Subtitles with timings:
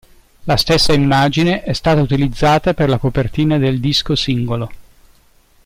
[0.45, 4.71] La stessa immagine è stata utilizzata per la copertina del disco singolo.